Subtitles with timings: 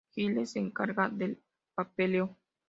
[0.15, 1.39] Giles se encarga del
[1.75, 2.35] papeleo.